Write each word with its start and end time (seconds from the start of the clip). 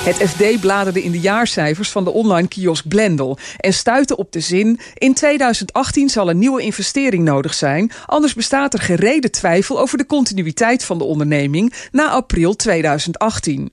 Het 0.00 0.16
FD 0.16 0.60
bladerde 0.60 1.02
in 1.02 1.10
de 1.10 1.20
jaarcijfers 1.20 1.90
van 1.90 2.04
de 2.04 2.10
online 2.10 2.48
kiosk 2.48 2.88
Blendel 2.88 3.38
en 3.56 3.72
stuitte 3.72 4.16
op 4.16 4.32
de 4.32 4.40
zin: 4.40 4.80
in 4.94 5.14
2018 5.14 6.08
zal 6.08 6.30
een 6.30 6.38
nieuwe 6.38 6.62
investering 6.62 7.24
nodig 7.24 7.54
zijn, 7.54 7.90
anders 8.06 8.34
bestaat 8.34 8.72
er 8.72 8.80
gereden 8.80 9.30
twijfel 9.30 9.80
over 9.80 9.98
de 9.98 10.06
continuïteit 10.06 10.84
van 10.84 10.98
de 10.98 11.04
onderneming 11.04 11.74
na 11.92 12.10
april 12.10 12.56
2018. 12.56 13.72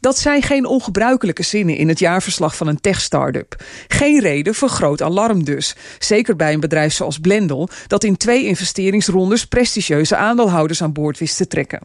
Dat 0.00 0.18
zijn 0.18 0.42
geen 0.42 0.66
ongebruikelijke 0.66 1.42
zinnen 1.42 1.76
in 1.76 1.88
het 1.88 1.98
jaarverslag 1.98 2.56
van 2.56 2.66
een 2.66 2.80
tech-startup. 2.80 3.64
Geen 3.88 4.20
reden 4.20 4.54
voor 4.54 4.68
groot 4.68 5.02
alarm 5.02 5.44
dus. 5.44 5.76
Zeker 5.98 6.36
bij 6.36 6.52
een 6.52 6.60
bedrijf 6.60 6.92
zoals 6.92 7.18
Blendel, 7.18 7.68
dat 7.86 8.04
in 8.04 8.16
twee 8.16 8.44
investeringsrondes 8.44 9.46
prestigieuze 9.46 10.16
aandeelhouders 10.16 10.82
aan 10.82 10.92
boord 10.92 11.18
wist 11.18 11.36
te 11.36 11.46
trekken. 11.46 11.80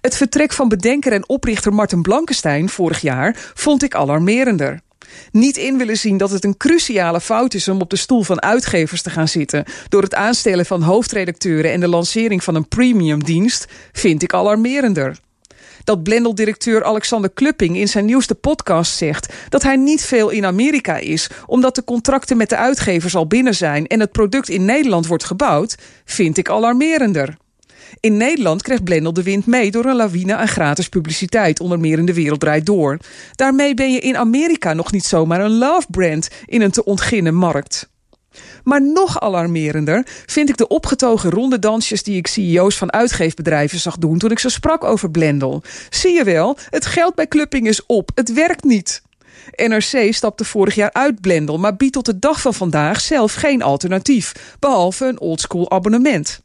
Het 0.00 0.16
vertrek 0.16 0.52
van 0.52 0.68
bedenker 0.68 1.12
en 1.12 1.28
oprichter 1.28 1.72
Martin 1.72 2.02
Blankenstein 2.02 2.68
vorig 2.68 3.00
jaar 3.00 3.50
vond 3.54 3.82
ik 3.82 3.94
alarmerender. 3.94 4.80
Niet 5.30 5.56
in 5.56 5.78
willen 5.78 5.96
zien 5.96 6.16
dat 6.16 6.30
het 6.30 6.44
een 6.44 6.56
cruciale 6.56 7.20
fout 7.20 7.54
is 7.54 7.68
om 7.68 7.80
op 7.80 7.90
de 7.90 7.96
stoel 7.96 8.22
van 8.22 8.42
uitgevers 8.42 9.02
te 9.02 9.10
gaan 9.10 9.28
zitten 9.28 9.64
door 9.88 10.02
het 10.02 10.14
aanstellen 10.14 10.66
van 10.66 10.82
hoofdredacteuren 10.82 11.72
en 11.72 11.80
de 11.80 11.88
lancering 11.88 12.44
van 12.44 12.54
een 12.54 12.68
premiumdienst 12.68 13.66
vind 13.92 14.22
ik 14.22 14.34
alarmerender 14.34 15.16
dat 15.86 16.02
Blendel-directeur 16.02 16.84
Alexander 16.84 17.30
Klupping 17.30 17.76
in 17.76 17.88
zijn 17.88 18.04
nieuwste 18.04 18.34
podcast 18.34 18.96
zegt 18.96 19.32
dat 19.48 19.62
hij 19.62 19.76
niet 19.76 20.02
veel 20.02 20.28
in 20.28 20.44
Amerika 20.44 20.96
is, 20.96 21.30
omdat 21.46 21.74
de 21.74 21.84
contracten 21.84 22.36
met 22.36 22.48
de 22.48 22.56
uitgevers 22.56 23.16
al 23.16 23.26
binnen 23.26 23.54
zijn 23.54 23.86
en 23.86 24.00
het 24.00 24.12
product 24.12 24.48
in 24.48 24.64
Nederland 24.64 25.06
wordt 25.06 25.24
gebouwd, 25.24 25.76
vind 26.04 26.38
ik 26.38 26.48
alarmerender. 26.48 27.36
In 28.00 28.16
Nederland 28.16 28.62
krijgt 28.62 28.84
Blendel 28.84 29.12
de 29.12 29.22
wind 29.22 29.46
mee 29.46 29.70
door 29.70 29.84
een 29.84 29.96
lawine 29.96 30.36
aan 30.36 30.48
gratis 30.48 30.88
publiciteit, 30.88 31.60
onder 31.60 31.80
meer 31.80 31.98
in 31.98 32.06
de 32.06 32.14
wereld 32.14 32.40
draait 32.40 32.66
door. 32.66 32.98
Daarmee 33.34 33.74
ben 33.74 33.92
je 33.92 34.00
in 34.00 34.16
Amerika 34.16 34.72
nog 34.72 34.92
niet 34.92 35.04
zomaar 35.04 35.40
een 35.40 35.58
love 35.58 35.86
brand 35.90 36.28
in 36.46 36.60
een 36.60 36.70
te 36.70 36.84
ontginnen 36.84 37.34
markt. 37.34 37.88
Maar 38.64 38.82
nog 38.82 39.20
alarmerender 39.20 40.06
vind 40.26 40.48
ik 40.48 40.56
de 40.56 40.68
opgetogen 40.68 41.30
rondedansjes 41.30 42.02
die 42.02 42.16
ik 42.16 42.26
CEO's 42.26 42.76
van 42.76 42.92
uitgeefbedrijven 42.92 43.78
zag 43.78 43.96
doen 43.96 44.18
toen 44.18 44.30
ik 44.30 44.38
ze 44.38 44.48
sprak 44.48 44.84
over 44.84 45.10
Blendel. 45.10 45.62
Zie 45.90 46.12
je 46.12 46.24
wel, 46.24 46.58
het 46.70 46.86
geld 46.86 47.14
bij 47.14 47.28
Clupping 47.28 47.66
is 47.66 47.86
op, 47.86 48.10
het 48.14 48.32
werkt 48.32 48.64
niet. 48.64 49.02
NRC 49.56 50.14
stapte 50.14 50.44
vorig 50.44 50.74
jaar 50.74 50.92
uit 50.92 51.20
Blendel, 51.20 51.58
maar 51.58 51.76
biedt 51.76 51.92
tot 51.92 52.04
de 52.04 52.18
dag 52.18 52.40
van 52.40 52.54
vandaag 52.54 53.00
zelf 53.00 53.34
geen 53.34 53.62
alternatief, 53.62 54.56
behalve 54.58 55.06
een 55.06 55.20
oldschool 55.20 55.70
abonnement. 55.70 56.44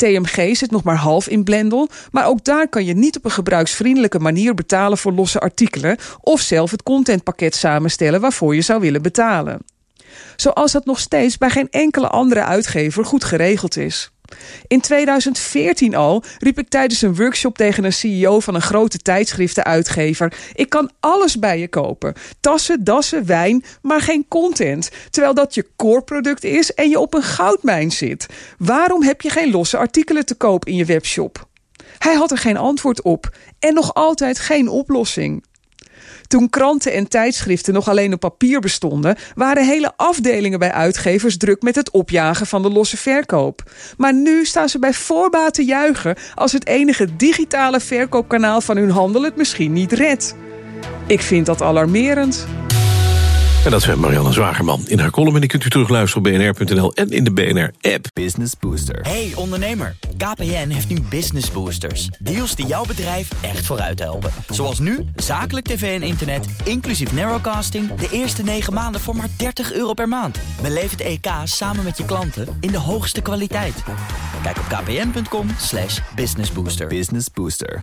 TMG 0.00 0.56
zit 0.56 0.70
nog 0.70 0.82
maar 0.82 0.96
half 0.96 1.28
in 1.28 1.44
Blendel, 1.44 1.88
maar 2.10 2.26
ook 2.26 2.44
daar 2.44 2.68
kan 2.68 2.84
je 2.84 2.94
niet 2.94 3.16
op 3.16 3.24
een 3.24 3.30
gebruiksvriendelijke 3.30 4.18
manier 4.18 4.54
betalen 4.54 4.98
voor 4.98 5.12
losse 5.12 5.40
artikelen 5.40 5.96
of 6.20 6.40
zelf 6.40 6.70
het 6.70 6.82
contentpakket 6.82 7.54
samenstellen 7.54 8.20
waarvoor 8.20 8.54
je 8.54 8.60
zou 8.60 8.80
willen 8.80 9.02
betalen. 9.02 9.58
Zoals 10.36 10.72
dat 10.72 10.84
nog 10.84 10.98
steeds 10.98 11.38
bij 11.38 11.50
geen 11.50 11.70
enkele 11.70 12.08
andere 12.08 12.44
uitgever 12.44 13.04
goed 13.04 13.24
geregeld 13.24 13.76
is. 13.76 14.10
In 14.66 14.80
2014 14.80 15.94
al 15.94 16.24
riep 16.38 16.58
ik 16.58 16.68
tijdens 16.68 17.02
een 17.02 17.16
workshop 17.16 17.56
tegen 17.56 17.84
een 17.84 17.92
CEO 17.92 18.40
van 18.40 18.54
een 18.54 18.62
grote 18.62 18.98
tijdschriftenuitgever: 18.98 20.32
Ik 20.54 20.68
kan 20.68 20.90
alles 21.00 21.38
bij 21.38 21.58
je 21.58 21.68
kopen. 21.68 22.14
Tassen, 22.40 22.84
dassen, 22.84 23.26
wijn, 23.26 23.64
maar 23.82 24.00
geen 24.00 24.24
content. 24.28 24.90
Terwijl 25.10 25.34
dat 25.34 25.54
je 25.54 25.66
core 25.76 26.02
product 26.02 26.44
is 26.44 26.74
en 26.74 26.88
je 26.88 26.98
op 26.98 27.14
een 27.14 27.22
goudmijn 27.22 27.90
zit. 27.90 28.26
Waarom 28.58 29.02
heb 29.02 29.20
je 29.20 29.30
geen 29.30 29.50
losse 29.50 29.76
artikelen 29.76 30.26
te 30.26 30.34
koop 30.34 30.64
in 30.64 30.76
je 30.76 30.84
webshop? 30.84 31.48
Hij 31.98 32.14
had 32.14 32.30
er 32.30 32.38
geen 32.38 32.56
antwoord 32.56 33.02
op 33.02 33.36
en 33.58 33.74
nog 33.74 33.94
altijd 33.94 34.38
geen 34.38 34.68
oplossing. 34.68 35.44
Toen 36.26 36.50
kranten 36.50 36.92
en 36.92 37.08
tijdschriften 37.08 37.74
nog 37.74 37.88
alleen 37.88 38.12
op 38.12 38.20
papier 38.20 38.60
bestonden, 38.60 39.16
waren 39.34 39.66
hele 39.66 39.92
afdelingen 39.96 40.58
bij 40.58 40.72
uitgevers 40.72 41.36
druk 41.36 41.62
met 41.62 41.74
het 41.74 41.90
opjagen 41.90 42.46
van 42.46 42.62
de 42.62 42.70
losse 42.70 42.96
verkoop. 42.96 43.62
Maar 43.96 44.14
nu 44.14 44.44
staan 44.44 44.68
ze 44.68 44.78
bij 44.78 44.92
voorbaat 44.92 45.54
te 45.54 45.64
juichen 45.64 46.16
als 46.34 46.52
het 46.52 46.66
enige 46.66 47.16
digitale 47.16 47.80
verkoopkanaal 47.80 48.60
van 48.60 48.76
hun 48.76 48.90
handel 48.90 49.22
het 49.22 49.36
misschien 49.36 49.72
niet 49.72 49.92
redt. 49.92 50.34
Ik 51.06 51.20
vind 51.20 51.46
dat 51.46 51.62
alarmerend. 51.62 52.46
En 53.64 53.70
dat 53.70 53.80
is 53.80 53.94
Marianne 53.94 54.32
Zwagerman 54.32 54.82
in 54.86 54.98
haar 54.98 55.10
column. 55.10 55.34
En 55.34 55.40
die 55.40 55.50
kunt 55.50 55.64
u 55.64 55.70
terugluisteren 55.70 56.26
op 56.26 56.32
bnr.nl 56.32 56.94
en 56.94 57.10
in 57.10 57.24
de 57.24 57.32
BNR-app. 57.32 58.06
Business 58.12 58.54
Booster. 58.60 59.00
Hey 59.02 59.32
ondernemer, 59.34 59.96
KPN 60.16 60.68
heeft 60.68 60.88
nu 60.88 61.00
Business 61.00 61.50
Boosters. 61.50 62.08
Deals 62.18 62.54
die 62.54 62.66
jouw 62.66 62.84
bedrijf 62.84 63.28
echt 63.42 63.66
vooruit 63.66 63.98
helpen. 63.98 64.30
Zoals 64.48 64.78
nu, 64.78 65.04
zakelijk 65.16 65.66
tv 65.66 66.00
en 66.00 66.06
internet, 66.06 66.46
inclusief 66.64 67.12
narrowcasting... 67.12 67.94
de 67.94 68.08
eerste 68.10 68.42
9 68.42 68.74
maanden 68.74 69.00
voor 69.00 69.16
maar 69.16 69.28
30 69.36 69.72
euro 69.72 69.94
per 69.94 70.08
maand. 70.08 70.38
Beleef 70.62 70.90
het 70.90 71.00
EK 71.00 71.26
samen 71.44 71.84
met 71.84 71.96
je 71.96 72.04
klanten 72.04 72.56
in 72.60 72.70
de 72.70 72.78
hoogste 72.78 73.20
kwaliteit. 73.20 73.82
Kijk 74.42 74.58
op 74.58 74.64
kpn.com 74.68 75.46
businessbooster. 76.14 76.86
Business 76.86 77.26
Booster. 77.34 77.80